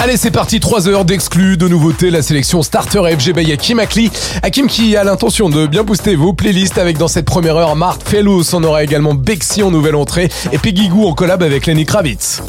Allez, 0.00 0.16
c'est 0.16 0.30
parti, 0.30 0.60
3 0.60 0.86
heures 0.88 1.04
d'exclus, 1.04 1.56
de 1.56 1.66
nouveautés, 1.66 2.10
la 2.10 2.22
sélection 2.22 2.62
Starter 2.62 3.00
FG 3.18 3.32
by 3.32 3.52
Hakim 3.52 3.80
Akli. 3.80 4.12
Hakim 4.44 4.68
qui 4.68 4.96
a 4.96 5.02
l'intention 5.02 5.48
de 5.48 5.66
bien 5.66 5.82
booster 5.82 6.14
vos 6.14 6.32
playlists 6.32 6.78
avec 6.78 6.98
dans 6.98 7.08
cette 7.08 7.24
première 7.24 7.56
heure 7.56 7.74
Mark 7.74 8.00
Fellows, 8.04 8.54
on 8.54 8.62
aura 8.62 8.84
également 8.84 9.14
Bexy 9.14 9.60
en 9.64 9.72
nouvelle 9.72 9.96
entrée 9.96 10.30
et 10.52 10.58
Peggy 10.58 10.88
Goo 10.88 11.08
en 11.08 11.14
collab 11.14 11.42
avec 11.42 11.66
Lenny 11.66 11.84
Kravitz. 11.84 12.42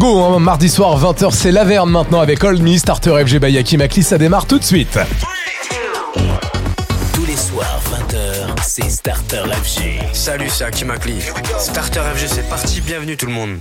Go, 0.00 0.24
hein, 0.24 0.38
mardi 0.38 0.70
soir 0.70 0.98
20h, 0.98 1.30
c'est 1.32 1.52
Laverne 1.52 1.90
maintenant 1.90 2.20
avec 2.20 2.42
Old 2.42 2.62
Me, 2.62 2.78
Starter 2.78 3.22
FG 3.26 3.38
by 3.38 3.58
Hakim 3.58 3.82
Akli, 3.82 4.02
ça 4.02 4.16
démarre 4.16 4.46
tout 4.46 4.58
de 4.58 4.64
suite. 4.64 4.98
Tous 7.12 7.26
les 7.26 7.36
soirs, 7.36 7.80
20h, 7.92 8.62
c'est 8.62 8.88
Starter 8.90 9.42
FG. 9.62 10.00
Salut, 10.14 10.48
c'est 10.48 10.64
Hakim 10.64 10.90
Akli. 10.90 11.20
Starter 11.58 12.00
FG, 12.16 12.26
c'est 12.28 12.48
parti. 12.48 12.80
Bienvenue 12.80 13.16
tout 13.18 13.26
le 13.26 13.32
monde. 13.32 13.58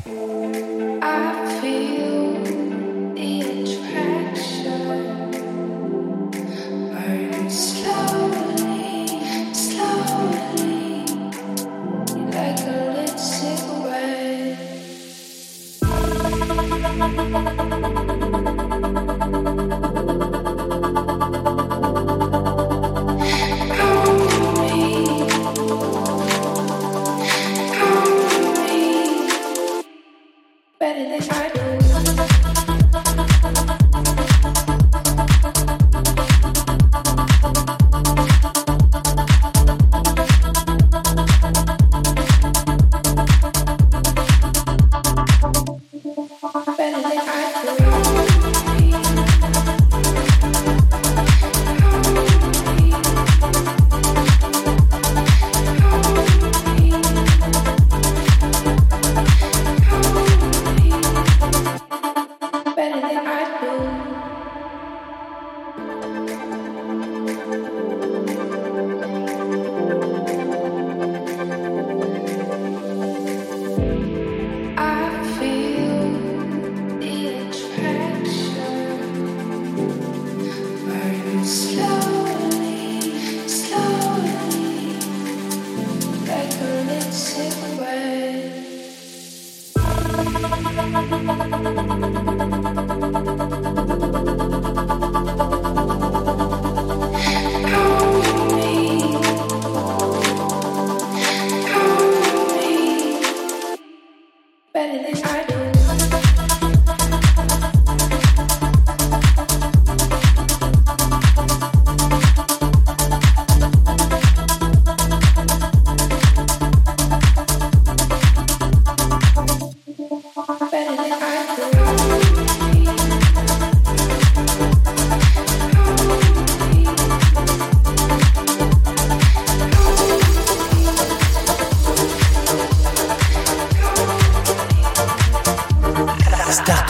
Better 30.80 31.10
than 31.10 31.30
I 31.30 31.50
do. 31.50 31.79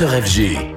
FG. 0.09 0.68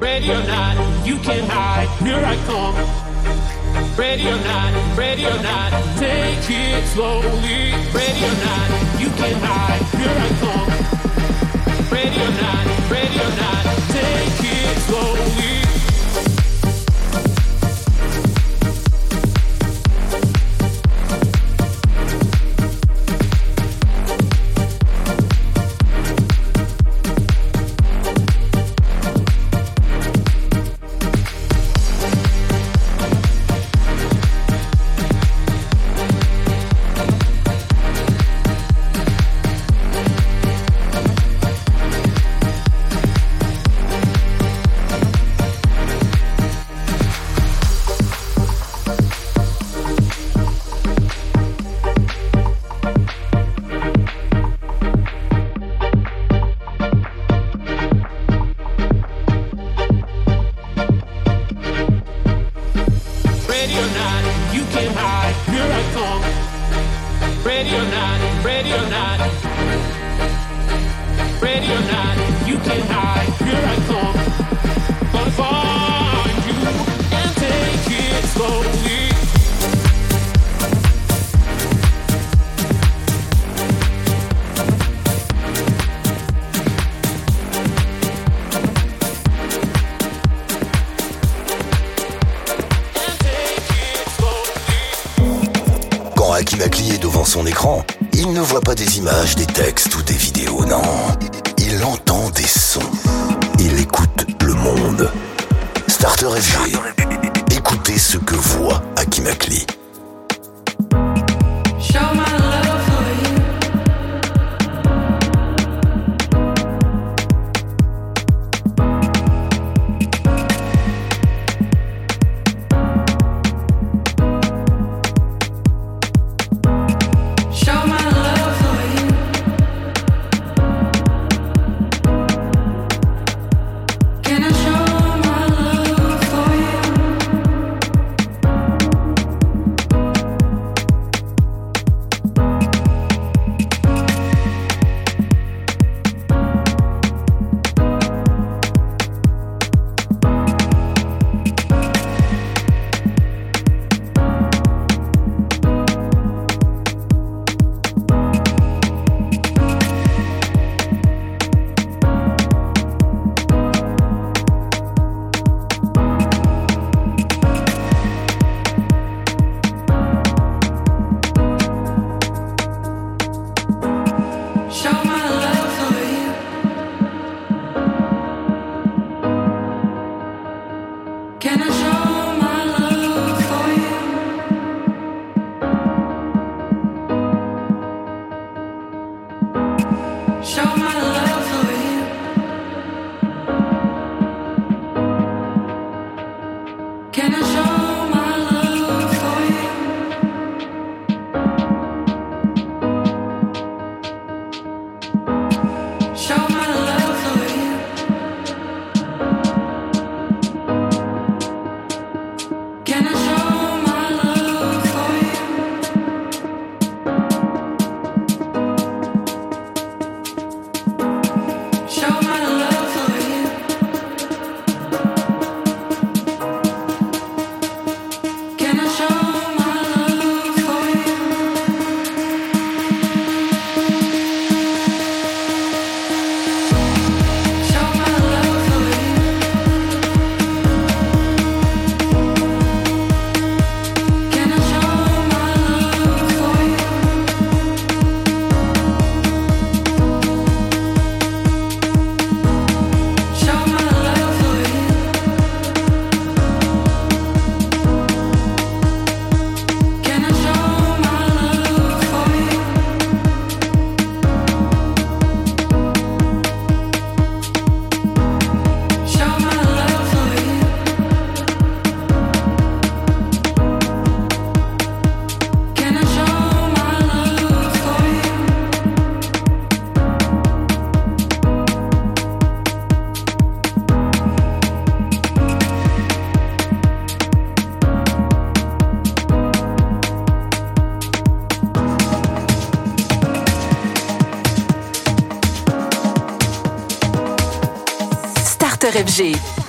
FG. 298.93 299.62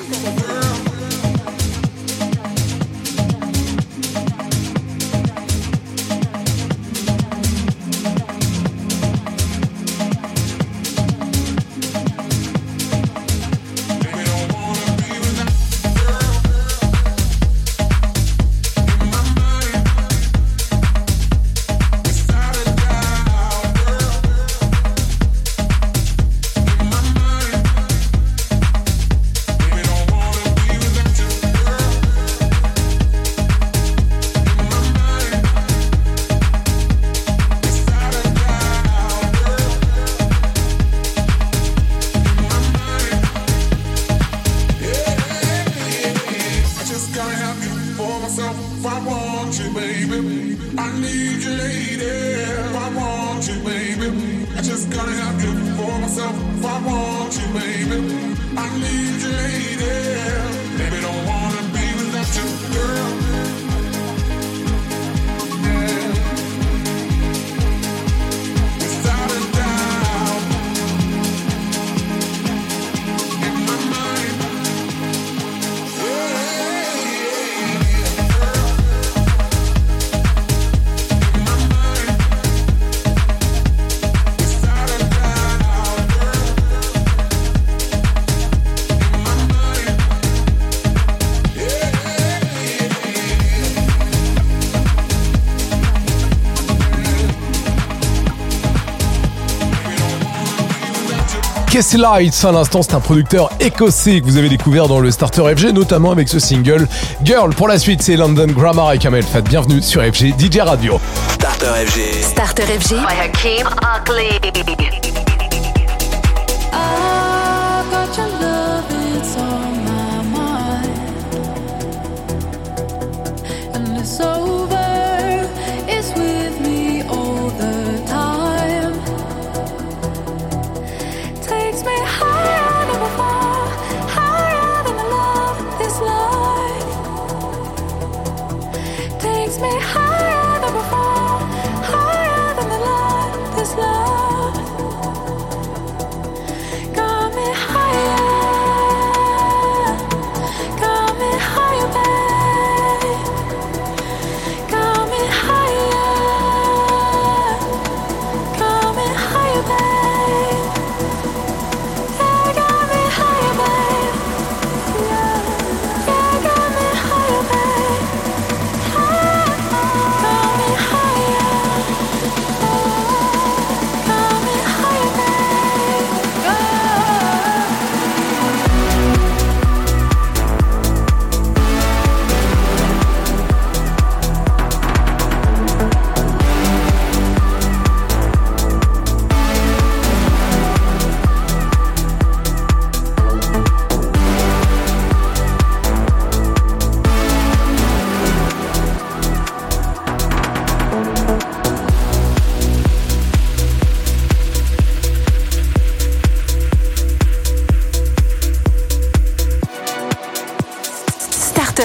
Casey 101.74 101.98
Lights 101.98 102.46
à 102.46 102.51
l'instant, 102.51 102.84
c'est 102.84 102.94
un 102.94 103.00
producteur 103.00 103.50
écossais 103.60 104.22
que 104.22 104.25
vous 104.25 104.38
avez 104.38 104.48
découvert 104.48 104.88
dans 104.88 105.00
le 105.00 105.10
Starter 105.10 105.42
FG, 105.56 105.74
notamment 105.74 106.12
avec 106.12 106.30
ce 106.30 106.38
single 106.38 106.88
Girl. 107.24 107.51
Pour 107.56 107.68
la 107.68 107.80
suite, 107.80 108.03
c'est 108.03 108.15
London 108.15 108.46
Grammar 108.46 108.94
et 108.94 109.00
Kamel 109.00 109.24
Fat. 109.24 109.42
Bienvenue 109.42 109.82
sur 109.82 110.03
FG 110.03 110.36
DJ 110.38 110.60
Radio. 110.60 111.01
Starter 111.32 111.88
FG. 111.88 112.22
Starter 112.22 112.65
FG. 112.80 112.94
By 112.94 113.18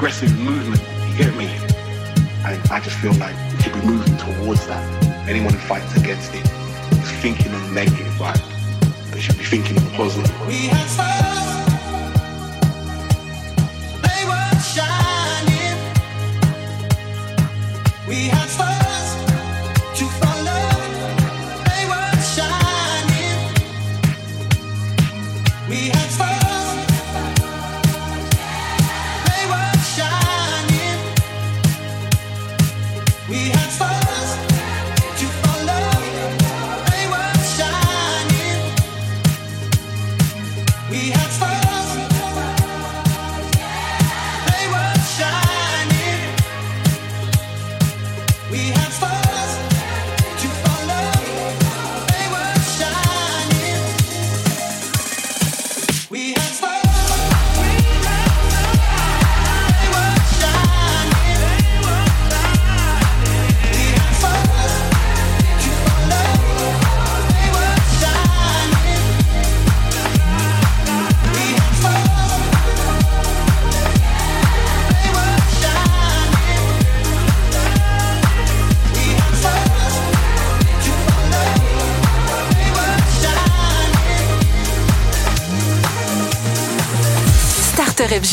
Progressive 0.04 0.38
movement, 0.38 0.82
you 1.08 1.16
get 1.16 1.34
me? 1.34 1.46
And 2.44 2.60
I 2.70 2.78
just 2.78 2.98
feel 2.98 3.14
like 3.14 3.34
we 3.52 3.62
should 3.62 3.72
be 3.72 3.80
moving 3.86 4.14
towards 4.18 4.66
that. 4.66 5.26
Anyone 5.26 5.54
who 5.54 5.58
fights 5.60 5.96
against 5.96 6.34
it 6.34 6.44
is 6.92 7.10
thinking 7.22 7.54
on 7.54 7.72
negative 7.72 8.12
vibe. 8.18 9.10
They 9.12 9.20
should 9.20 9.38
be 9.38 9.44
thinking 9.44 9.78
on 9.78 9.90
positive. 9.92 11.33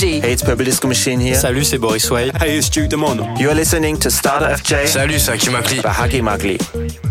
FG. 0.02 0.22
Hey, 0.22 0.34
it's 0.34 0.42
Purple 0.44 0.66
Disco 0.66 0.88
Machine 0.88 1.20
here. 1.20 1.36
Salut, 1.36 1.64
c'est 1.64 1.78
Boris 1.78 2.10
Way. 2.10 2.32
Hey, 2.40 2.58
it's 2.58 2.70
Duke 2.70 2.90
Demono. 2.90 3.38
You're 3.40 3.54
listening 3.54 3.98
to 4.00 4.10
Starter 4.10 4.48
FJ. 4.48 4.88
Salut, 4.88 5.20
c'est 5.20 5.34
Hakim 5.34 5.54
Akli. 5.54 5.82
By 5.82 7.11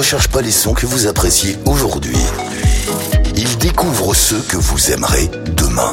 Ne 0.00 0.02
recherche 0.02 0.28
pas 0.28 0.40
les 0.40 0.50
sons 0.50 0.72
que 0.72 0.86
vous 0.86 1.08
appréciez 1.08 1.58
aujourd'hui. 1.66 2.16
Il 3.36 3.58
découvre 3.58 4.14
ceux 4.14 4.40
que 4.40 4.56
vous 4.56 4.92
aimerez 4.92 5.30
demain. 5.54 5.92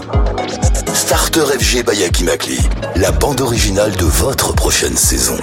Starter 0.94 1.44
FG 1.60 1.84
by 1.86 2.06
Akimakli, 2.06 2.58
la 2.96 3.12
bande 3.12 3.42
originale 3.42 3.94
de 3.98 4.06
votre 4.06 4.54
prochaine 4.54 4.96
saison. 4.96 5.36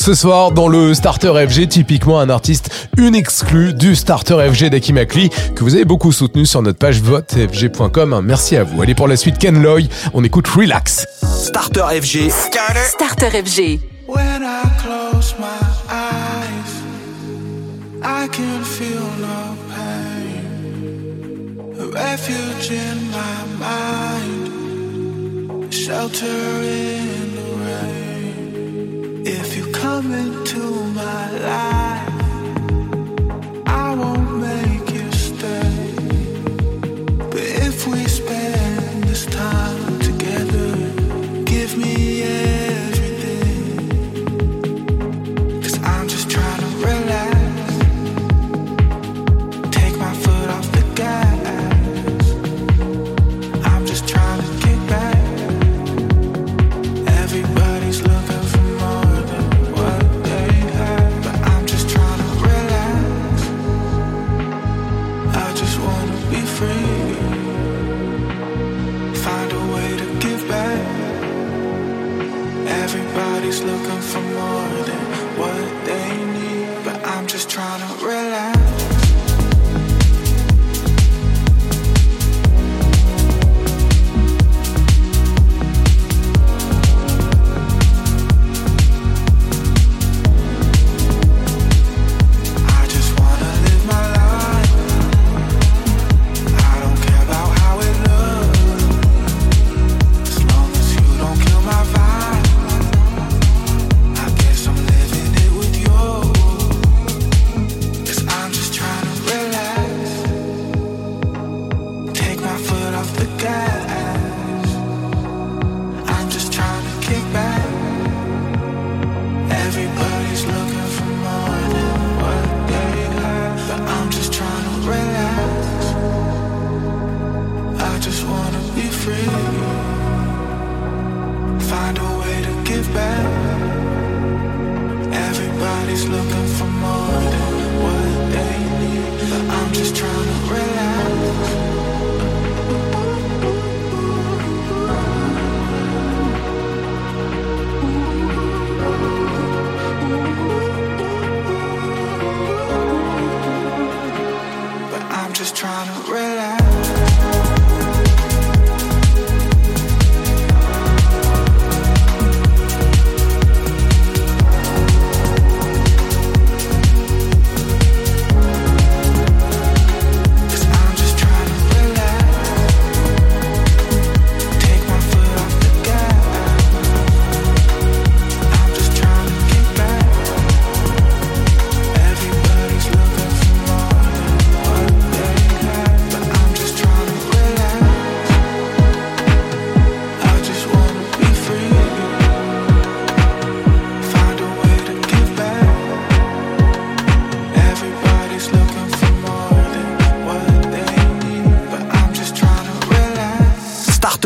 ce 0.00 0.14
soir 0.14 0.50
dans 0.52 0.66
le 0.66 0.94
Starter 0.94 1.32
FG, 1.46 1.68
typiquement 1.68 2.20
un 2.20 2.30
artiste, 2.30 2.88
une 2.96 3.14
exclue 3.14 3.74
du 3.74 3.94
Starter 3.94 4.48
FG 4.50 4.70
d'Akimakli, 4.70 5.28
que 5.54 5.62
vous 5.62 5.74
avez 5.74 5.84
beaucoup 5.84 6.10
soutenu 6.10 6.46
sur 6.46 6.62
notre 6.62 6.78
page 6.78 7.02
votefg.com. 7.02 8.22
Merci 8.24 8.56
à 8.56 8.64
vous. 8.64 8.80
Allez 8.80 8.94
pour 8.94 9.08
la 9.08 9.18
suite, 9.18 9.36
Ken 9.36 9.62
Loy, 9.62 9.82
on 10.14 10.24
écoute 10.24 10.48
Relax. 10.48 11.06
Starter 11.22 11.84
FG. 12.00 12.30
Starter, 12.30 13.30
FG. 13.30 13.80
When 14.06 14.42
I 14.42 14.62
close 14.82 15.34
my 15.38 15.60
eyes, 15.90 16.82
I 18.02 18.26
can 18.28 18.64
feel 18.64 19.04
no 19.20 19.54
pain. 19.68 20.46
Refuge 21.92 22.70
in 22.70 23.10
my 23.10 23.44
mind, 23.60 24.48
shelter 25.70 26.62
in. 26.62 27.19
coming 30.00 30.44
to 30.44 30.79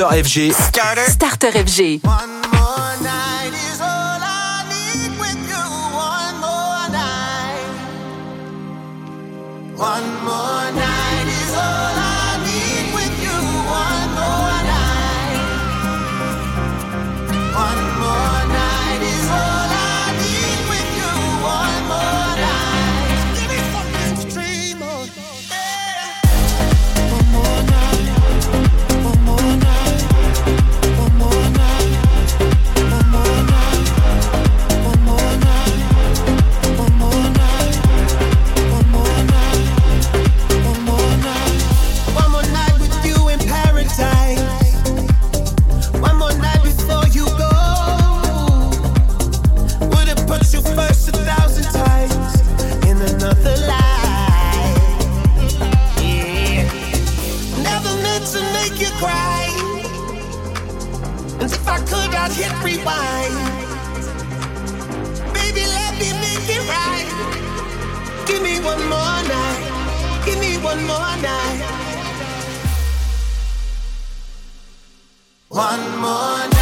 Starter 0.04 0.24
FG. 0.24 0.52
Starter, 0.52 1.10
Starter 1.10 1.52
FG. 1.52 2.00
One 71.04 71.20
night. 71.20 71.60
One 75.50 76.00
more 76.00 76.48
night. 76.48 76.53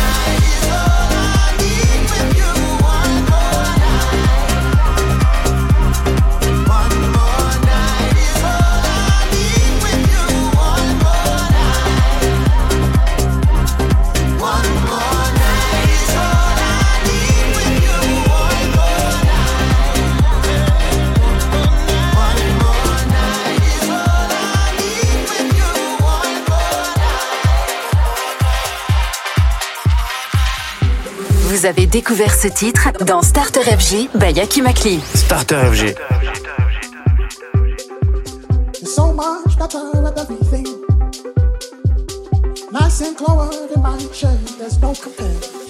Vous 31.63 31.69
avez 31.69 31.87
découvert 31.87 32.35
ce 32.35 32.49
titre 32.49 32.89
dans 33.07 33.23
Starter 33.23 33.61
FG 33.63 34.09
by 34.17 34.33
Yaki 34.33 34.63
Makli. 34.63 34.99
Starter 35.15 35.61
FG. 35.71 35.95
There's 38.73 38.93
so 38.93 39.13
much 39.13 39.57
better 39.57 39.79
with 40.03 40.19
everything. 40.19 40.67
Nice 42.73 43.03
and 43.03 43.17
clover 43.17 43.49
in 43.73 43.81
my 43.81 43.97
shirt, 44.13 44.41
there's 44.59 44.81
no 44.81 44.93
compare. 44.93 45.62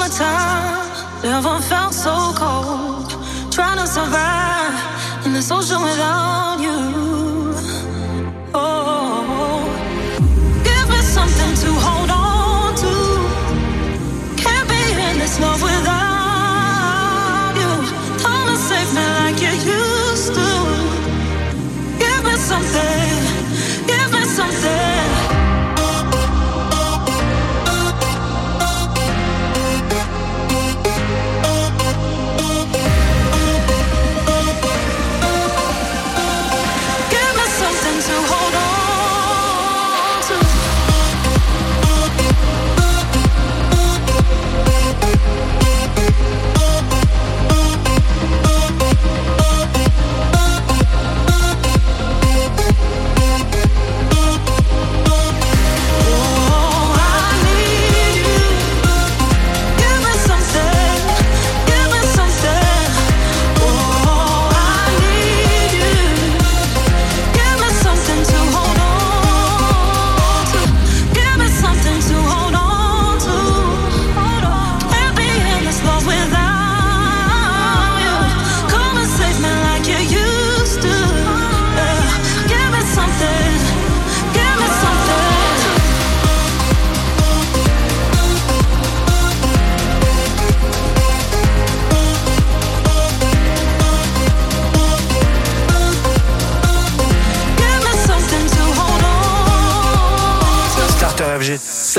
summertime, 0.00 1.22
never 1.22 1.60
felt 1.60 1.92
so 1.92 2.32
cold. 2.34 3.10
Trying 3.52 3.78
to 3.78 3.86
survive 3.86 5.26
in 5.26 5.32
the 5.32 5.46
ocean 5.52 5.82
without 5.82 6.58
you. 6.60 7.09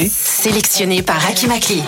Sélectionné 0.00 1.02
par 1.02 1.18
Hakim 1.26 1.50
Akli. 1.50 1.82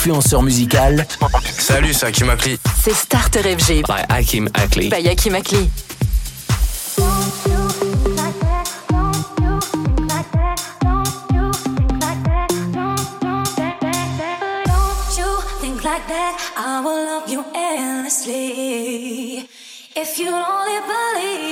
influenceur 0.00 0.42
musical. 0.42 1.06
Salut, 1.58 1.92
c'est 1.92 2.06
Hakim 2.06 2.30
Akli. 2.30 2.58
C'est 2.82 2.94
Starter 2.94 3.42
FG. 3.42 3.82
By 3.86 4.02
Hakim 4.08 4.48
Akli. 4.54 4.88
Ben, 4.88 5.02
By 5.02 5.08
Hakim 5.10 5.34
Akli. 5.34 5.68
like 15.82 16.06
that, 16.08 16.36
I 16.56 16.80
will 16.84 17.04
love 17.04 17.28
you 17.28 17.44
endlessly. 17.54 19.48
If 19.96 20.18
you 20.18 20.28
only 20.28 20.80
believe. 20.86 21.49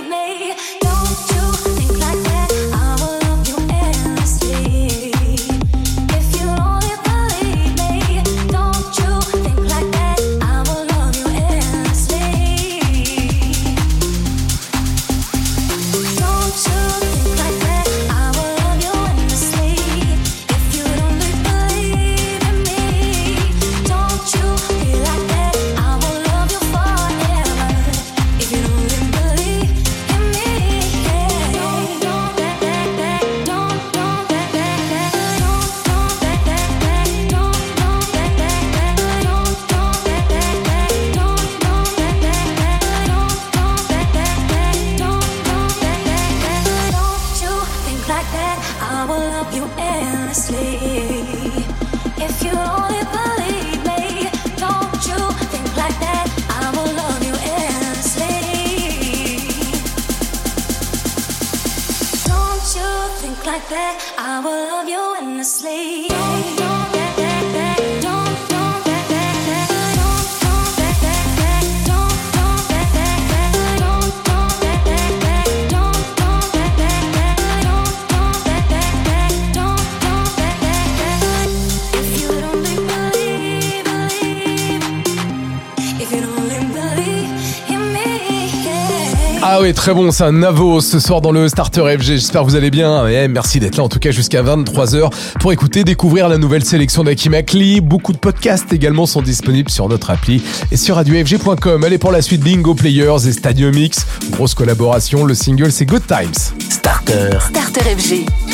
Très 89.75 89.93
bon 89.93 90.11
ça, 90.11 90.33
Navo, 90.33 90.81
ce 90.81 90.99
soir 90.99 91.21
dans 91.21 91.31
le 91.31 91.49
Starter 91.49 91.83
FG. 91.99 92.03
J'espère 92.03 92.43
que 92.43 92.47
vous 92.47 92.57
allez 92.57 92.71
bien. 92.71 93.07
Et 93.07 93.29
merci 93.29 93.61
d'être 93.61 93.77
là, 93.77 93.83
en 93.83 93.89
tout 93.89 93.99
cas 93.99 94.11
jusqu'à 94.11 94.43
23h, 94.43 95.11
pour 95.41 95.53
écouter, 95.53 95.85
découvrir 95.85 96.29
la 96.29 96.39
nouvelle 96.39 96.65
sélection 96.65 97.05
d'Akim 97.05 97.35
Akli. 97.35 97.81
Beaucoup 97.81 98.13
de 98.13 98.19
podcasts 98.19 98.73
également 98.73 99.05
sont 99.05 99.21
disponibles 99.21 99.71
sur 99.71 99.89
notre 99.89 100.11
appli 100.11 100.43
et 100.73 100.77
sur 100.77 100.97
radiofg.com. 100.97 101.85
Allez 101.85 101.99
pour 101.99 102.13
la 102.13 102.23
suite 102.23 102.43
Bingo 102.43 102.75
Players 102.75 103.27
et 103.27 103.33
Stadium 103.33 103.75
X. 103.75 104.07
Grosse 104.31 104.55
collaboration, 104.55 105.25
le 105.25 105.35
single 105.35 105.71
c'est 105.71 105.87
Good 105.87 106.07
Times. 106.07 106.55
Starter. 106.71 107.39
Starter 107.51 107.81
FG. 107.81 108.48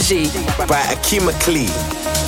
FG 0.00 0.32
by 0.66 0.80
Akima 0.94 1.32
Klee. 1.44 2.19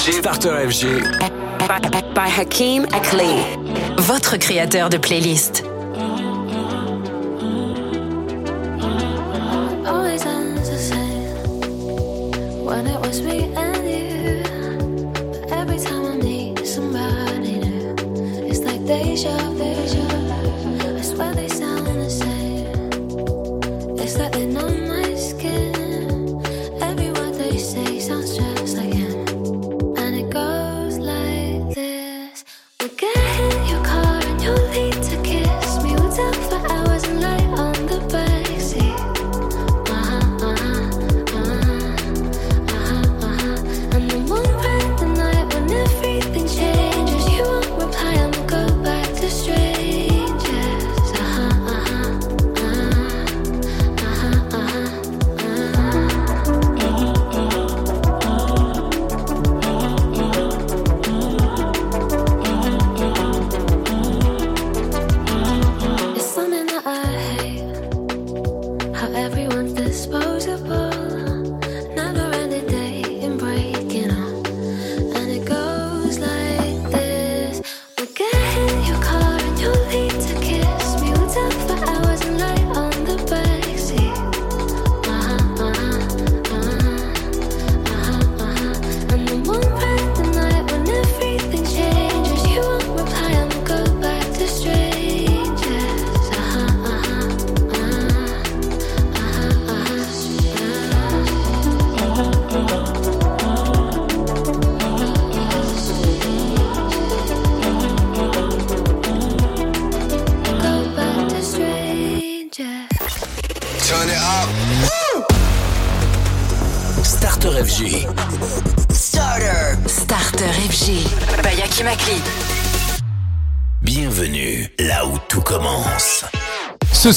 FG. 0.00 0.12
Starter 0.12 0.66
FG. 0.66 0.84
By 2.14 2.28
Hakim 2.30 2.86
Akli. 2.86 3.36
Votre 3.98 4.38
créateur 4.38 4.88
de 4.88 4.96
playlist. 4.96 5.69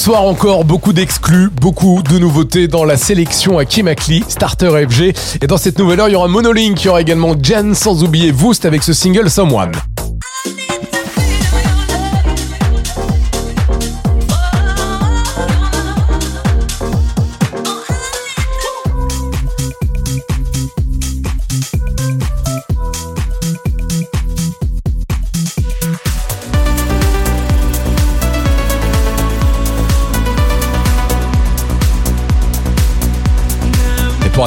Soir 0.04 0.24
encore, 0.24 0.66
beaucoup 0.66 0.92
d'exclus, 0.92 1.48
beaucoup 1.48 2.02
de 2.02 2.18
nouveautés 2.18 2.68
dans 2.68 2.84
la 2.84 2.98
sélection 2.98 3.56
à 3.56 3.64
Kimakli, 3.64 4.22
Starter 4.28 4.86
FG. 4.86 5.14
Et 5.40 5.46
dans 5.46 5.56
cette 5.56 5.78
nouvelle 5.78 5.98
heure, 5.98 6.10
il 6.10 6.12
y 6.12 6.14
aura 6.14 6.28
Monolink, 6.28 6.82
il 6.82 6.86
y 6.86 6.88
aura 6.90 7.00
également 7.00 7.34
Jen, 7.42 7.74
sans 7.74 8.04
oublier 8.04 8.30
Voost 8.30 8.66
avec 8.66 8.82
ce 8.82 8.92
single 8.92 9.30
Someone. 9.30 9.72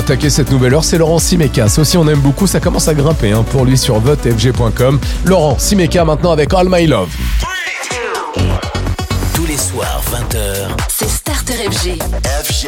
Attaquer 0.08 0.30
cette 0.30 0.51
nouvelle 0.51 0.74
heure, 0.74 0.86
c'est 0.86 0.97
Laurent 0.97 1.20
Simeka. 1.20 1.68
Ça 1.68 1.82
aussi, 1.82 1.97
on 1.97 2.08
aime 2.08 2.22
beaucoup, 2.22 2.47
ça 2.47 2.62
commence 2.62 2.88
à 2.88 2.93
grimper 2.93 3.34
hein, 3.34 3.43
pour 3.43 3.66
lui 3.66 3.78
sur 3.78 3.99
votefg.com. 3.99 5.01
Laurent 5.26 5.60
Simeka 5.60 6.05
maintenant 6.05 6.32
avec 6.32 6.53
All 6.53 6.70
My 6.70 6.88
Love. 6.88 7.10
Tous 9.36 9.45
les 9.45 9.58
soirs, 9.58 10.01
20h. 10.10 10.70
C'est 10.88 11.10
Starter 11.10 11.55
FG. 11.70 11.99
FJ. 12.24 12.68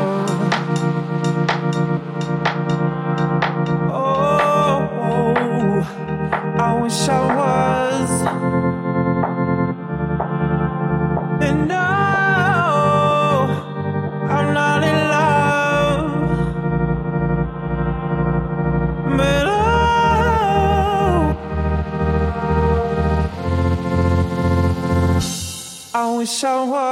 I 26.43 26.63
wish 26.63 26.90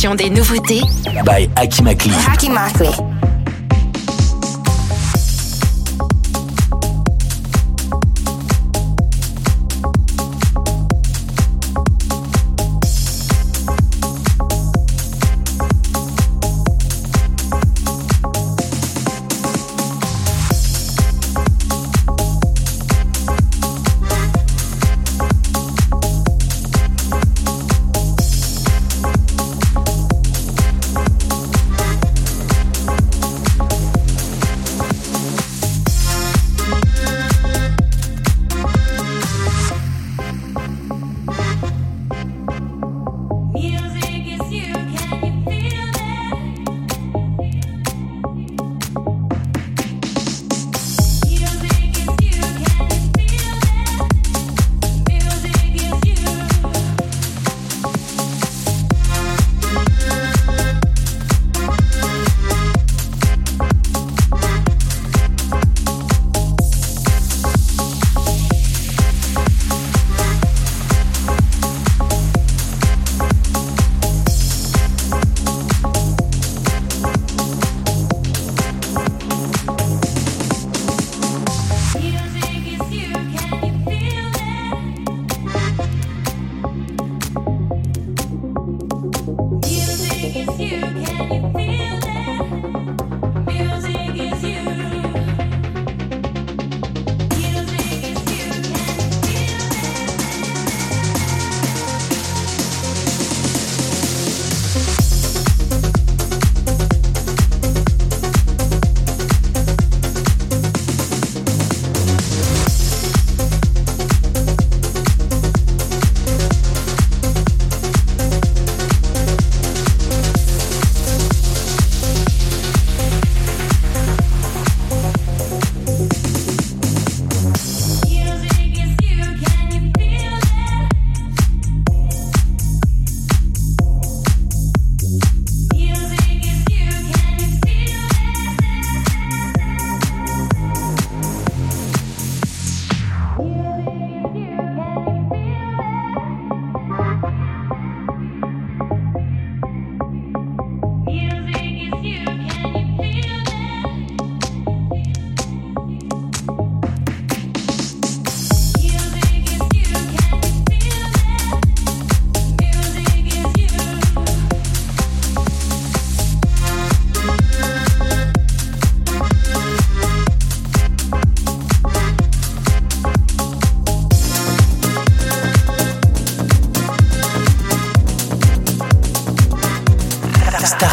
sélection 0.00 0.14
des 0.14 0.30
nouveautés 0.30 0.80
By 1.24 1.48
Hakim 1.56 1.86
Akli. 1.86 2.10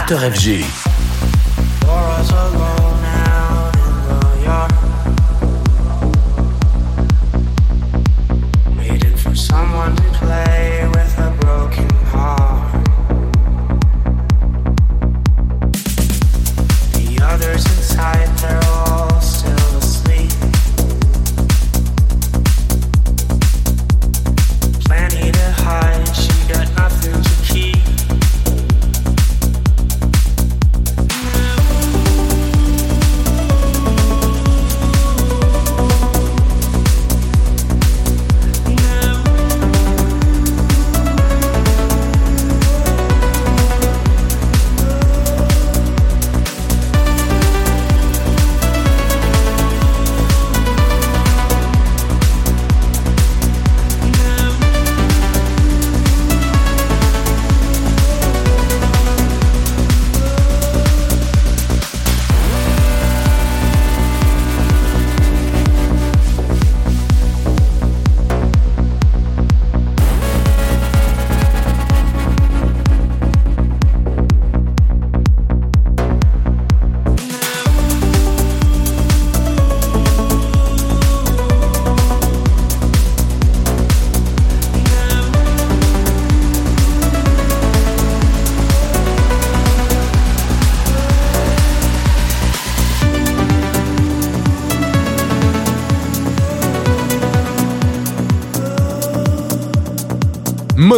Starter 0.07 0.31
FG. 0.31 0.76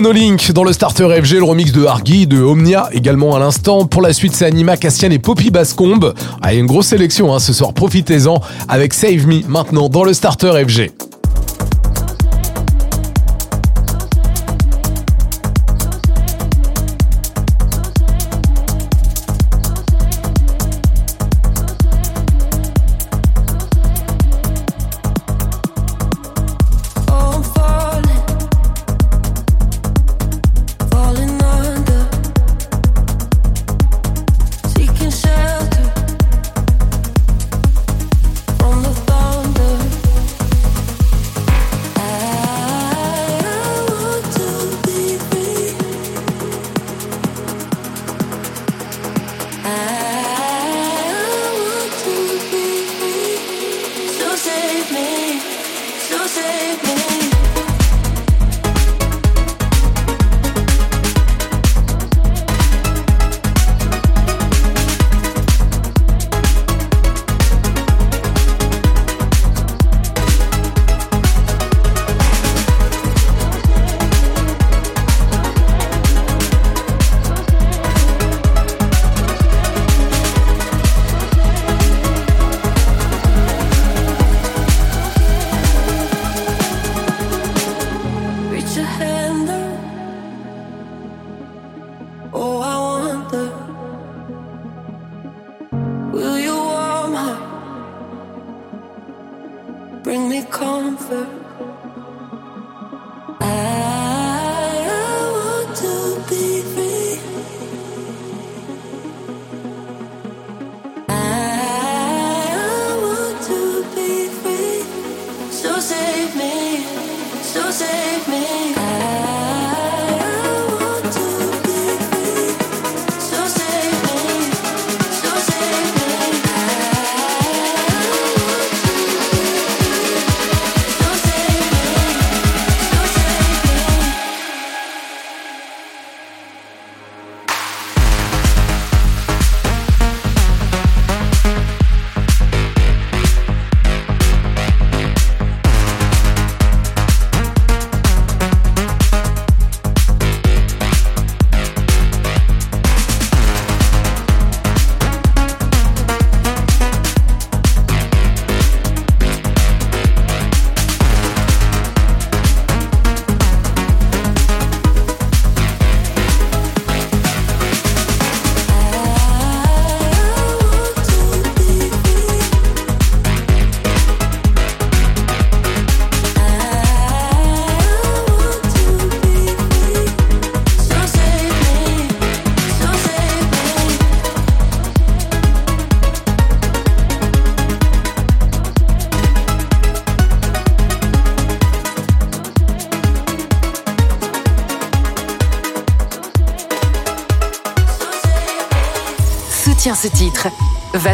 Monolink 0.01 0.53
dans 0.53 0.63
le 0.63 0.71
starter 0.71 1.09
FG, 1.21 1.39
le 1.39 1.43
remix 1.43 1.73
de 1.73 1.83
Hargy, 1.83 2.25
de 2.25 2.41
Omnia 2.41 2.87
également 2.93 3.35
à 3.35 3.39
l'instant. 3.39 3.85
Pour 3.85 4.01
la 4.01 4.13
suite, 4.13 4.33
c'est 4.33 4.45
Anima, 4.45 4.77
Castian 4.77 5.11
et 5.11 5.19
Poppy 5.19 5.51
Bascombe. 5.51 6.13
Ah, 6.41 6.53
une 6.53 6.67
grosse 6.67 6.87
sélection 6.87 7.35
hein, 7.35 7.39
ce 7.39 7.51
soir, 7.51 7.73
profitez-en 7.73 8.39
avec 8.69 8.93
Save 8.93 9.27
Me 9.27 9.45
maintenant 9.49 9.89
dans 9.89 10.05
le 10.05 10.13
starter 10.13 10.53
FG. 10.65 11.08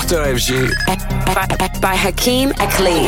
Starter 0.00 0.34
FG 0.34 0.74
by 1.80 1.94
Hakim 1.94 2.50
Akli. 2.58 3.06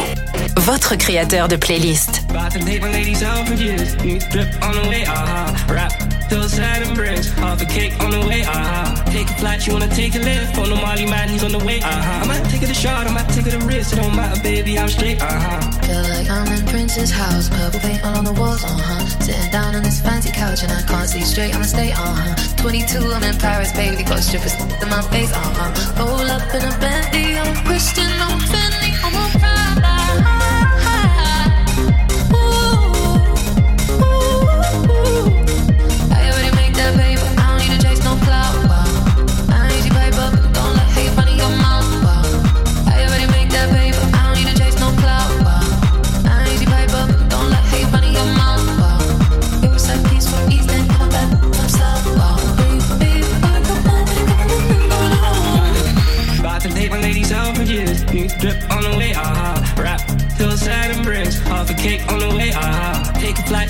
Votre 0.59 0.95
créateur 0.95 1.49
de 1.49 1.57
playlist. 1.57 2.23
About 2.31 2.53
to 2.53 2.61
date 2.61 2.81
ladies 2.81 3.25
out 3.25 3.45
for 3.49 3.55
years. 3.55 3.97
New 4.05 4.21
drip 4.31 4.47
on 4.63 4.73
the 4.73 4.89
way. 4.89 5.05
Ah, 5.09 5.51
uh 5.69 5.75
Rap 5.75 5.93
those 6.29 6.53
satin 6.53 6.95
bricks. 6.95 7.29
Half 7.33 7.63
a 7.63 7.67
cake 7.67 7.93
on 8.01 8.11
the 8.11 8.21
way. 8.27 8.43
Uh-huh. 8.43 9.11
Take 9.11 9.29
a 9.31 9.35
flight, 9.35 9.67
you 9.67 9.73
wanna 9.73 9.89
take 9.89 10.15
a 10.15 10.19
lift. 10.19 10.59
On 10.59 10.69
the 10.69 10.77
Molly 10.77 11.07
man, 11.07 11.29
he's 11.29 11.45
on 11.45 11.53
the 11.53 11.65
way. 11.65 11.81
Uh-huh. 11.81 12.23
I 12.23 12.27
might 12.27 12.45
take 12.51 12.63
it 12.63 12.71
a 12.71 12.75
shot, 12.75 13.07
I 13.07 13.13
might 13.13 13.29
take 13.31 13.47
it 13.47 13.55
a 13.55 13.59
risk. 13.67 13.93
It 13.93 13.97
don't 13.97 14.15
matter, 14.15 14.41
baby, 14.43 14.79
I'm 14.79 14.89
straight, 14.89 15.21
aha. 15.21 15.61
Feel 15.87 16.03
like 16.03 16.29
I'm 16.31 16.47
in 16.53 16.67
Prince's 16.67 17.11
house. 17.11 17.49
Purple 17.49 17.81
paint 17.81 18.05
all 18.05 18.19
on 18.19 18.25
the 18.25 18.33
walls, 18.33 18.63
uh 18.65 18.69
huh. 18.69 19.06
Sitting 19.27 19.51
down 19.51 19.74
on 19.74 19.82
this 19.82 20.01
fancy 20.01 20.31
couch 20.31 20.62
and 20.62 20.70
I 20.70 20.82
can't 20.82 21.09
see 21.09 21.23
straight, 21.23 21.53
I'ma 21.53 21.65
stay 21.65 21.90
on. 21.90 22.16
Uh-huh. 22.16 22.62
22, 22.62 23.11
I'm 23.11 23.24
in 23.24 23.36
Paris, 23.39 23.73
baby, 23.73 24.05
got 24.05 24.20
strippers 24.20 24.55
in 24.55 24.89
my 24.89 25.03
face, 25.11 25.32
uh 25.32 25.43
huh. 25.43 25.98
Roll 25.98 26.31
up 26.31 26.55
in 26.55 26.62
a 26.62 26.78
bendy, 26.78 27.36
I'm 27.36 27.57
Christian, 27.66 28.07
no 28.23 28.39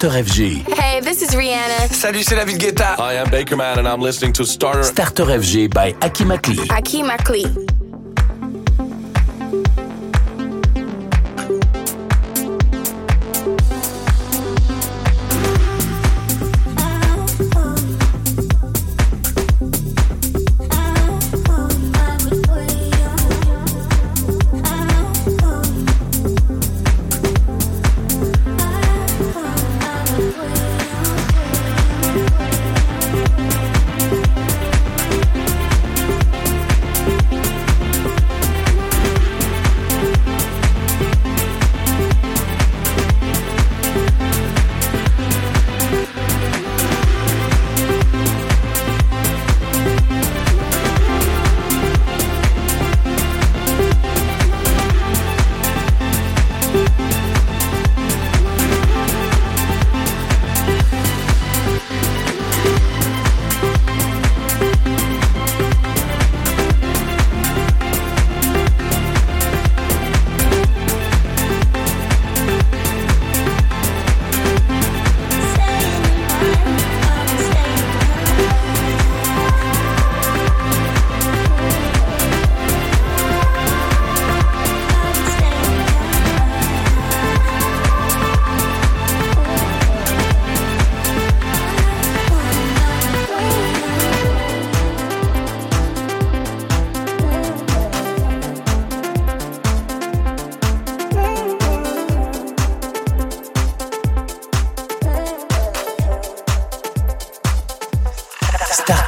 Starter 0.00 0.24
FG. 0.24 0.66
Hey, 0.78 1.00
this 1.00 1.20
is 1.20 1.34
Rihanna. 1.34 1.92
Salut, 1.92 2.22
c'est 2.22 2.34
David 2.34 2.58
Guetta. 2.58 2.96
I 2.98 3.18
am 3.18 3.28
Baker 3.30 3.54
Man 3.54 3.78
and 3.78 3.86
I'm 3.86 4.00
listening 4.00 4.32
to 4.32 4.46
Starter. 4.46 4.82
Starter 4.82 5.26
FG 5.26 5.68
by 5.74 5.94
Aki 6.00 6.24
Makli. 6.24 6.70
Aki 6.70 7.02
Akli. 7.02 7.69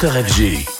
Starter 0.02 0.24
FG. 0.24 0.71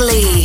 Glee. 0.00 0.39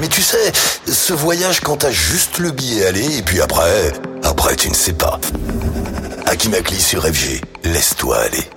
Mais 0.00 0.08
tu 0.08 0.22
sais, 0.22 0.52
ce 0.90 1.12
voyage 1.12 1.60
quand 1.60 1.78
t'as 1.78 1.90
juste 1.90 2.38
le 2.38 2.50
billet 2.50 2.86
aller 2.86 3.18
et 3.18 3.22
puis 3.22 3.40
après, 3.40 3.92
après 4.22 4.56
tu 4.56 4.68
ne 4.68 4.74
sais 4.74 4.92
pas. 4.92 5.20
Akimakli 6.26 6.80
sur 6.80 7.04
FG, 7.04 7.40
laisse-toi 7.64 8.18
aller. 8.18 8.51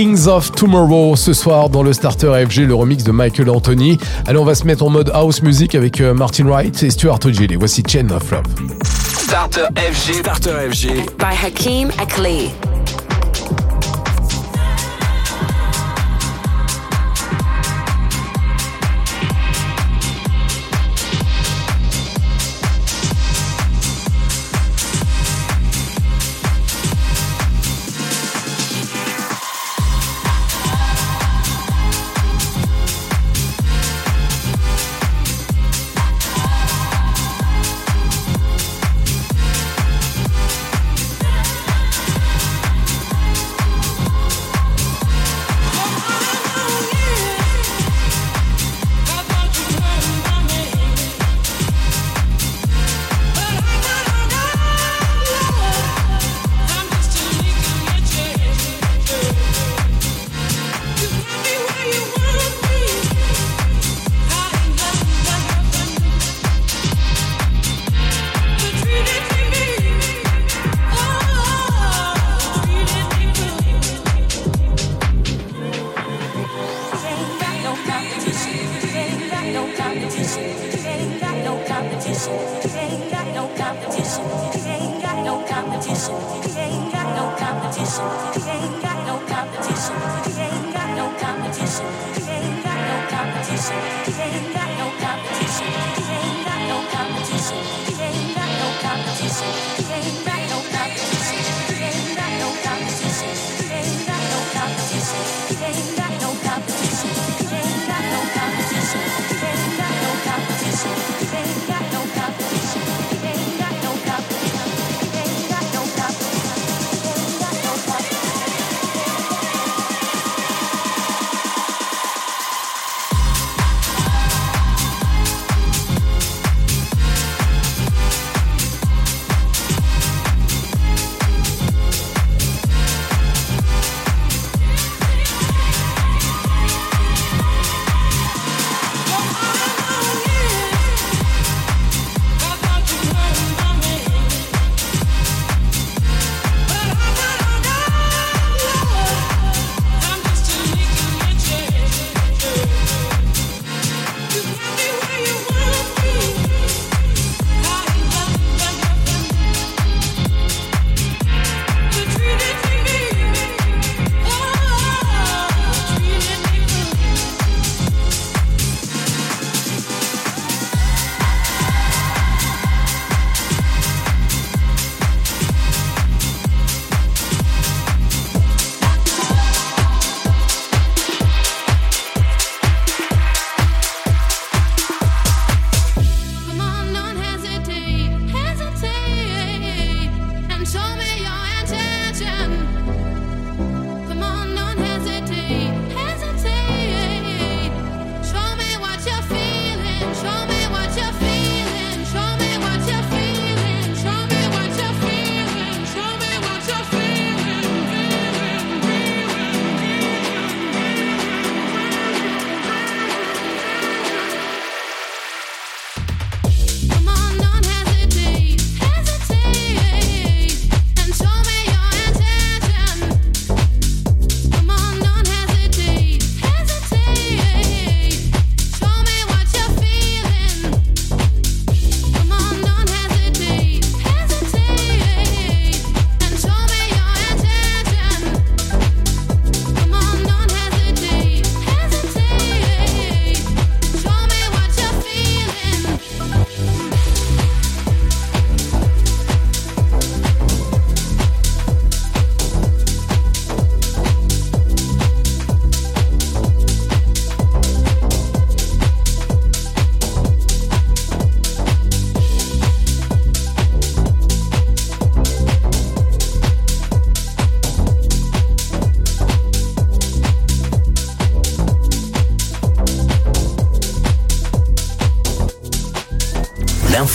Kings 0.00 0.28
of 0.28 0.50
Tomorrow 0.52 1.14
ce 1.14 1.34
soir 1.34 1.68
dans 1.68 1.82
le 1.82 1.92
Starter 1.92 2.46
FG, 2.48 2.60
le 2.60 2.74
remix 2.74 3.04
de 3.04 3.12
Michael 3.12 3.50
Anthony. 3.50 3.98
Allez, 4.26 4.38
on 4.38 4.46
va 4.46 4.54
se 4.54 4.66
mettre 4.66 4.82
en 4.82 4.88
mode 4.88 5.10
house 5.12 5.42
music 5.42 5.74
avec 5.74 6.00
euh, 6.00 6.14
Martin 6.14 6.46
Wright 6.46 6.82
et 6.82 6.88
Stuart 6.88 7.18
Ogilvy. 7.22 7.56
Voici 7.56 7.82
Chain 7.86 8.08
of 8.08 8.30
Love. 8.30 8.44
Starter 8.82 9.66
FG, 9.76 10.20
Starter 10.20 10.70
FG, 10.70 11.04
by 11.18 11.34
Hakim 11.34 11.90
Akli. 11.98 12.50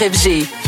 RFG. 0.00 0.59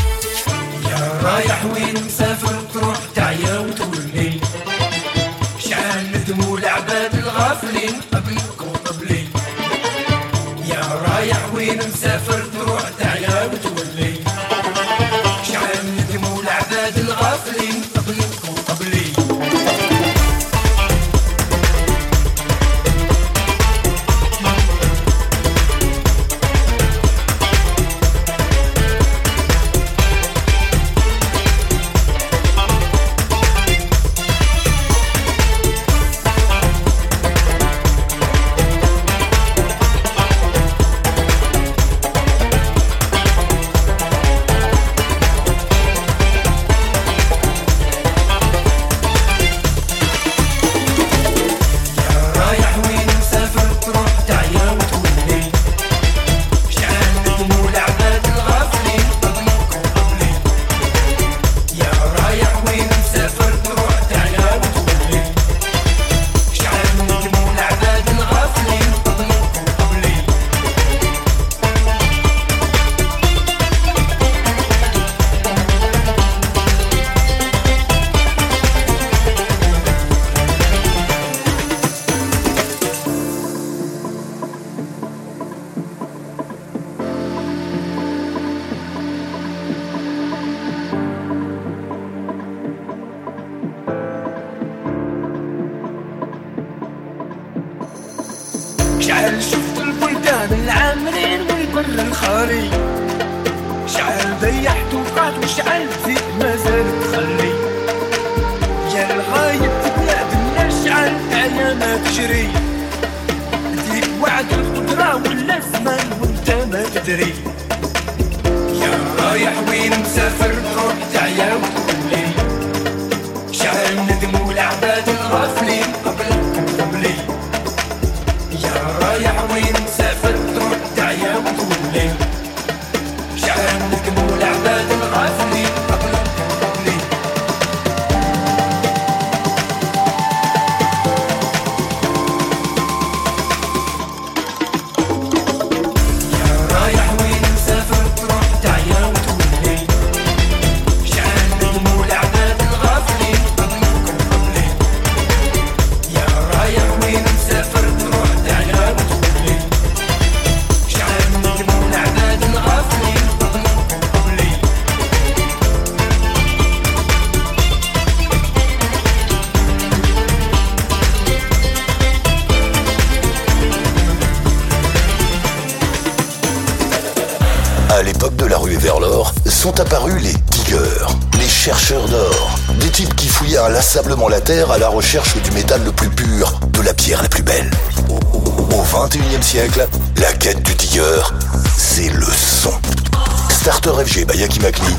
Jackie 194.52 194.60
Macni, 194.60 194.94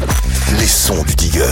les 0.57 0.65
sons 0.65 1.03
du 1.03 1.15
Tiger. 1.15 1.43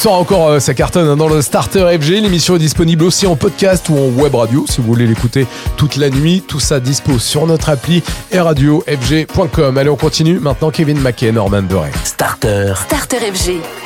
sort 0.00 0.14
encore, 0.14 0.48
euh, 0.48 0.60
ça 0.60 0.72
cartonne 0.72 1.08
hein, 1.08 1.16
dans 1.16 1.28
le 1.28 1.42
Starter 1.42 1.84
FG. 2.00 2.22
L'émission 2.22 2.56
est 2.56 2.58
disponible 2.58 3.04
aussi 3.04 3.26
en 3.26 3.36
podcast 3.36 3.90
ou 3.90 3.98
en 3.98 4.06
web 4.22 4.34
radio 4.34 4.64
si 4.66 4.78
vous 4.80 4.86
voulez 4.86 5.06
l'écouter 5.06 5.46
toute 5.76 5.96
la 5.96 6.08
nuit. 6.08 6.42
Tout 6.46 6.58
ça 6.58 6.80
dispo 6.80 7.18
sur 7.18 7.46
notre 7.46 7.68
appli 7.68 8.02
et 8.32 8.40
radiofg.com. 8.40 9.76
Allez, 9.76 9.90
on 9.90 9.96
continue 9.96 10.40
maintenant. 10.40 10.70
Kevin 10.70 10.98
McKay, 11.00 11.32
Norman 11.32 11.62
Doré. 11.62 11.90
Starter. 12.04 12.72
Starter 12.76 13.18
FG. 13.18 13.79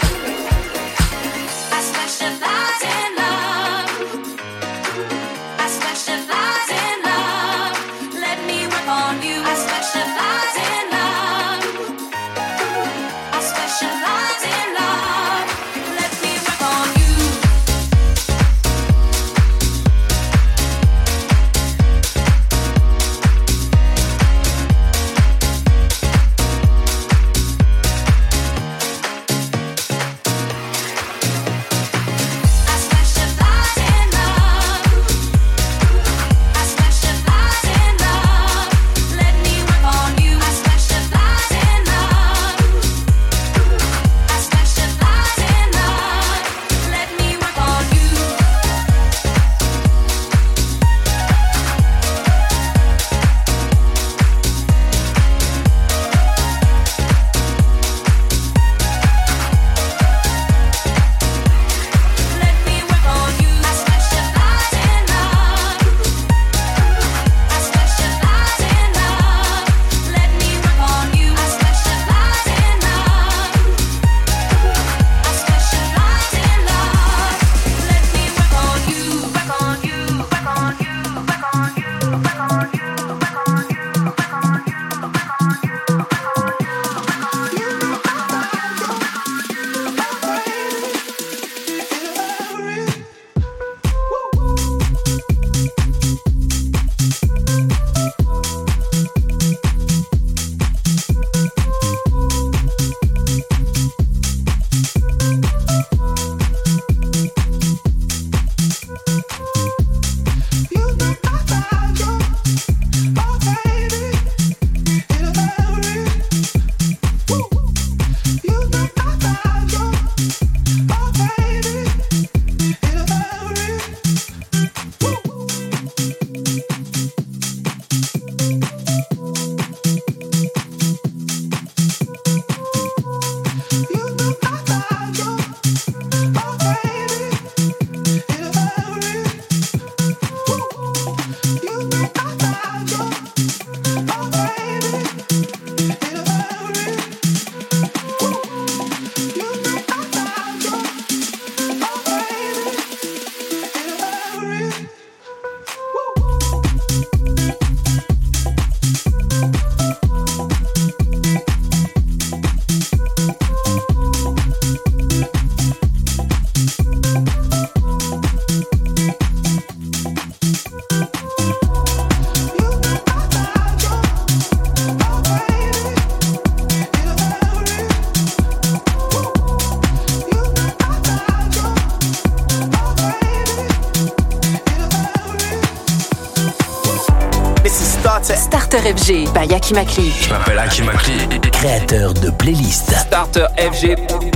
FG 189.04 189.34
by 189.34 189.46
Je 189.46 190.30
m'appelle 190.30 190.58
Akimakli, 190.58 191.12
créateur 191.52 192.14
de 192.14 192.30
playlists. 192.30 192.90
Starter 192.90 193.46
FG. 193.58 194.33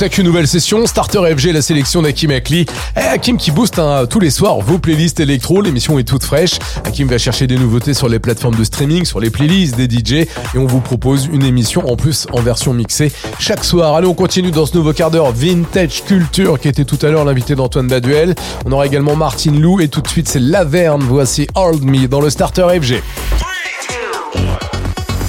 Attaque 0.00 0.16
une 0.16 0.24
nouvelle 0.24 0.48
session. 0.48 0.86
Starter 0.86 1.20
FG, 1.36 1.52
la 1.52 1.60
sélection 1.60 2.00
d'Hakim 2.00 2.30
Akli. 2.30 2.64
Eh, 2.96 3.00
Hakim 3.00 3.36
qui 3.36 3.50
booste 3.50 3.78
hein, 3.78 4.06
tous 4.08 4.18
les 4.18 4.30
soirs 4.30 4.58
vos 4.60 4.78
playlists 4.78 5.20
électro. 5.20 5.60
L'émission 5.60 5.98
est 5.98 6.04
toute 6.04 6.24
fraîche. 6.24 6.58
Hakim 6.86 7.06
va 7.06 7.18
chercher 7.18 7.46
des 7.46 7.58
nouveautés 7.58 7.92
sur 7.92 8.08
les 8.08 8.18
plateformes 8.18 8.54
de 8.54 8.64
streaming, 8.64 9.04
sur 9.04 9.20
les 9.20 9.28
playlists 9.28 9.76
des 9.76 9.84
DJ. 9.84 10.12
Et 10.12 10.28
on 10.56 10.64
vous 10.64 10.80
propose 10.80 11.28
une 11.30 11.44
émission 11.44 11.86
en 11.86 11.96
plus 11.96 12.26
en 12.32 12.40
version 12.40 12.72
mixée 12.72 13.12
chaque 13.38 13.62
soir. 13.62 13.94
Allez, 13.94 14.06
on 14.06 14.14
continue 14.14 14.50
dans 14.50 14.64
ce 14.64 14.74
nouveau 14.74 14.94
quart 14.94 15.10
d'heure 15.10 15.32
Vintage 15.32 16.02
Culture 16.04 16.58
qui 16.58 16.68
était 16.68 16.86
tout 16.86 16.98
à 17.02 17.10
l'heure 17.10 17.26
l'invité 17.26 17.54
d'Antoine 17.54 17.88
Baduel. 17.88 18.34
On 18.64 18.72
aura 18.72 18.86
également 18.86 19.16
Martine 19.16 19.60
Lou 19.60 19.82
et 19.82 19.88
tout 19.88 20.00
de 20.00 20.08
suite 20.08 20.28
c'est 20.30 20.40
Laverne. 20.40 21.02
Voici 21.02 21.46
Hold 21.54 21.84
Me 21.84 22.08
dans 22.08 22.22
le 22.22 22.30
Starter 22.30 22.66
FG. 22.80 23.02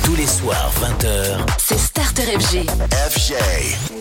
Tous 0.05 0.15
les 0.15 0.27
soirs, 0.27 0.71
20h. 0.79 1.39
C'est 1.57 1.77
Starter 1.77 2.23
FG. 2.39 2.65
FG. 3.09 4.00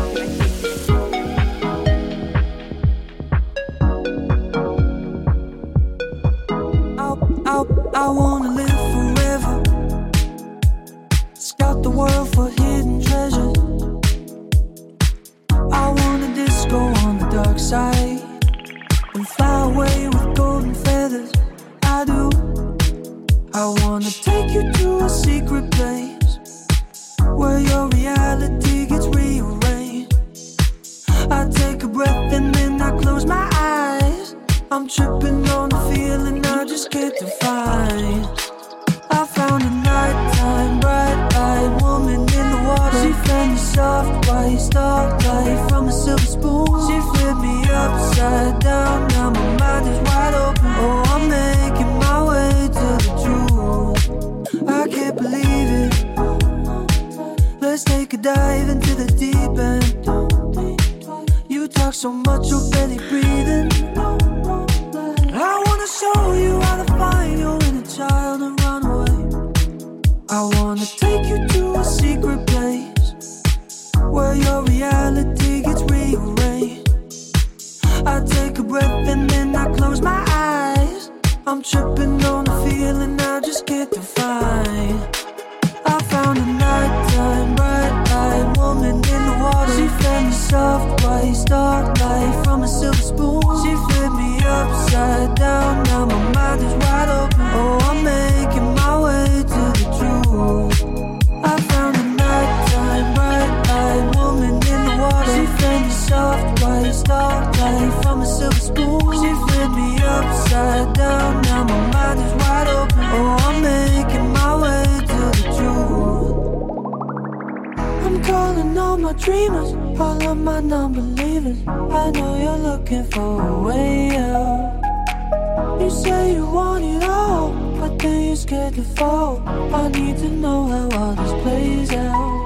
my 119.11 119.19
dreamers, 119.19 119.73
all 119.99 120.23
of 120.29 120.37
my 120.37 120.61
non-believers. 120.61 121.57
I 121.67 122.11
know 122.11 122.31
you're 122.43 122.63
looking 122.69 123.03
for 123.11 123.45
a 123.45 123.61
way 123.61 124.15
out. 124.15 125.81
You 125.81 125.89
say 125.89 126.35
you 126.35 126.45
want 126.45 126.85
it 126.85 127.03
all, 127.03 127.51
but 127.79 127.99
then 127.99 128.27
you're 128.27 128.35
scared 128.37 128.75
to 128.75 128.83
fall. 128.83 129.43
I 129.75 129.89
need 129.89 130.17
to 130.19 130.29
know 130.29 130.67
how 130.67 130.99
all 130.99 131.13
this 131.15 131.33
plays 131.43 131.91
out. 131.91 132.41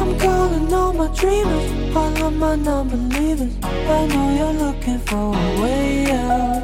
I'm 0.00 0.18
calling 0.18 0.70
all 0.70 0.92
my 0.92 1.08
dreamers, 1.14 1.96
all 1.96 2.24
of 2.26 2.34
my 2.34 2.54
non-believers. 2.56 3.54
I 3.62 4.06
know 4.06 4.26
you're 4.38 4.58
looking 4.66 4.98
for 4.98 5.34
a 5.34 5.62
way 5.62 6.10
out. 6.10 6.62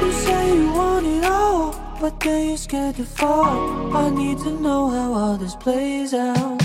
You 0.00 0.12
say 0.12 0.56
you 0.56 0.72
want 0.72 1.06
it 1.06 1.24
all, 1.24 1.74
but 2.00 2.20
then 2.20 2.48
you're 2.48 2.56
scared 2.56 2.94
to 2.96 3.04
fall. 3.04 3.96
I 3.96 4.10
need 4.10 4.38
to 4.38 4.50
know 4.60 4.90
how 4.90 5.12
all 5.12 5.36
this 5.36 5.56
plays 5.56 6.14
out. 6.14 6.63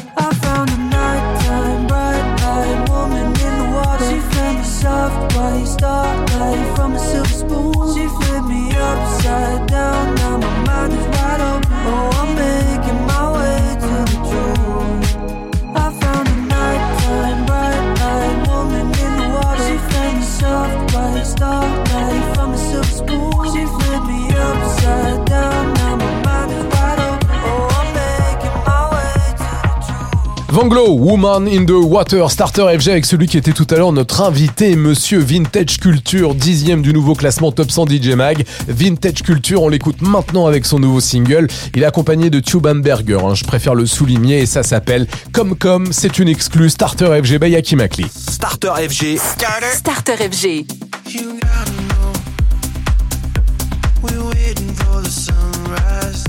Found 0.59 0.71
a 0.71 0.77
nighttime 0.77 1.87
bright-eyed 1.87 2.89
woman 2.89 3.27
in 3.27 3.53
the 3.59 3.67
water. 3.75 4.09
She 4.09 4.19
fed 4.19 4.57
me 4.57 4.63
soft 4.63 5.33
white 5.33 5.63
starlight 5.63 6.75
from 6.75 6.95
a 6.95 6.99
silver 6.99 7.29
spoon. 7.29 7.95
She 7.95 8.05
flipped 8.17 8.47
me 8.49 8.75
upside 8.75 9.67
down. 9.67 10.15
Now 10.15 10.37
my 10.37 10.51
mind 10.67 10.93
is 10.99 11.05
wide 11.15 11.39
open. 11.39 11.71
Oh, 11.87 12.11
I'm 12.19 12.29
making 12.35 12.99
my 13.07 13.25
way 13.39 13.61
to 13.83 13.93
the 14.11 14.17
truth. 14.27 15.07
I 15.77 15.87
found 16.01 16.27
a 16.27 16.35
nighttime 16.51 17.45
bright-eyed 17.45 18.37
woman 18.49 18.87
in 19.05 19.11
the 19.15 19.27
water. 19.35 19.63
She 19.63 19.77
fed 19.89 20.11
me 20.17 20.23
soft 20.23 20.93
white 20.93 21.23
starlight 21.23 22.35
from 22.35 22.49
a 22.51 22.57
silver 22.57 22.95
spoon. 22.99 23.31
She 23.53 23.63
flipped 23.63 24.07
me 24.11 24.21
upside 24.35 25.23
down. 25.25 25.73
Now 25.75 25.88
Vanglo, 30.59 30.89
Woman 30.89 31.47
in 31.47 31.63
the 31.63 31.71
Water, 31.71 32.29
Starter 32.29 32.77
FG 32.77 32.89
avec 32.89 33.05
celui 33.05 33.27
qui 33.27 33.37
était 33.37 33.53
tout 33.53 33.65
à 33.69 33.75
l'heure 33.75 33.93
notre 33.93 34.19
invité, 34.19 34.75
Monsieur 34.75 35.19
Vintage 35.19 35.77
Culture, 35.79 36.35
dixième 36.35 36.81
du 36.81 36.91
nouveau 36.91 37.15
classement 37.15 37.53
Top 37.53 37.71
100 37.71 37.89
DJ 37.89 38.09
Mag. 38.09 38.45
Vintage 38.67 39.23
Culture, 39.23 39.61
on 39.63 39.69
l'écoute 39.69 40.01
maintenant 40.01 40.47
avec 40.47 40.65
son 40.65 40.77
nouveau 40.77 40.99
single. 40.99 41.47
Il 41.75 41.83
est 41.83 41.85
accompagné 41.85 42.29
de 42.29 42.41
Tubenberger, 42.41 43.19
hein, 43.23 43.35
je 43.35 43.45
préfère 43.45 43.73
le 43.73 43.85
souligner, 43.85 44.39
et 44.39 44.45
ça 44.45 44.61
s'appelle 44.61 45.07
Comme 45.31 45.55
Comme. 45.55 45.93
C'est 45.93 46.19
une 46.19 46.27
exclue 46.27 46.69
Starter 46.69 47.05
FG 47.23 47.39
by 47.39 47.51
Yaki 47.51 47.77
Makli. 47.77 48.07
Starter 48.13 48.73
FG. 48.89 49.17
Starter 49.17 50.17
FG. 50.17 50.65
We're 54.03 54.25
waiting 54.25 54.73
for 54.75 55.01
the 55.03 55.09
sunrise. 55.09 56.28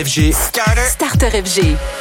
FG. 0.00 0.32
Starter 0.32 1.30
FG. 1.44 1.99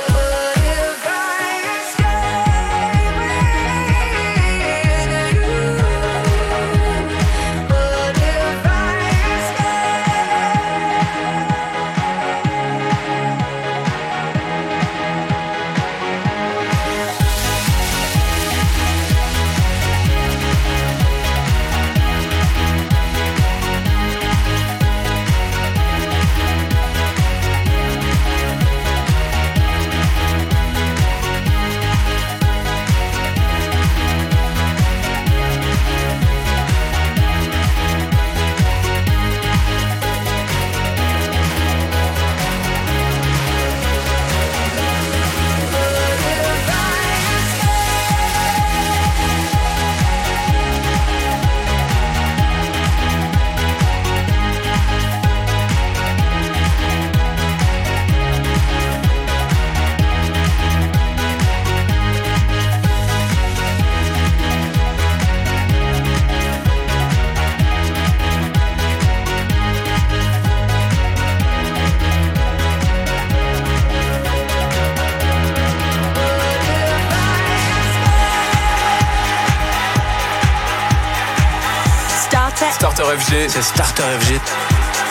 C'est 83.29 83.61
Starter 83.61 84.01
FG. 84.21 84.41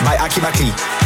By 0.03 0.16
Aki 0.19 0.40
Bakli. 0.40 0.98